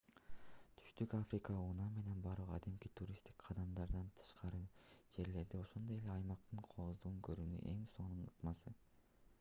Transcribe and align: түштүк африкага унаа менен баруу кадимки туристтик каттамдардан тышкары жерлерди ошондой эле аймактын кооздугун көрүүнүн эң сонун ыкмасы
түштүк 0.77 1.11
африкага 1.17 1.65
унаа 1.73 1.89
менен 1.97 2.23
баруу 2.27 2.45
кадимки 2.51 2.91
туристтик 3.01 3.45
каттамдардан 3.49 4.09
тышкары 4.21 4.63
жерлерди 5.19 5.61
ошондой 5.67 5.99
эле 6.01 6.13
аймактын 6.17 6.65
кооздугун 6.73 7.23
көрүүнүн 7.31 7.71
эң 7.77 7.87
сонун 7.95 8.29
ыкмасы 8.35 8.77